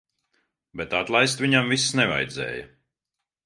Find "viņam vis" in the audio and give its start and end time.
1.45-1.87